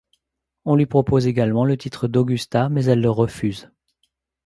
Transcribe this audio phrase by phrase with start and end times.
[0.65, 3.69] On lui propose également le titre d’Augusta mais elle le refuse.